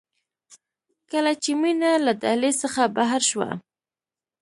[1.11, 3.49] کله چې مينه له دهلېز څخه بهر شوه.